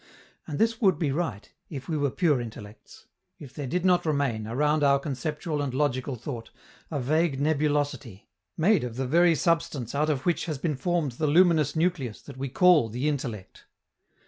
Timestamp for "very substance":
9.05-9.93